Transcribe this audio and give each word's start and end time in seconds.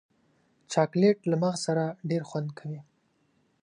چاکلېټ 0.71 1.17
له 1.31 1.35
مغز 1.43 1.59
سره 1.67 1.83
ډېر 2.09 2.21
خوند 2.29 2.49
کوي. 2.59 2.81